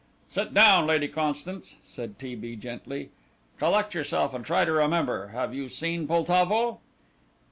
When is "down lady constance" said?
0.55-1.77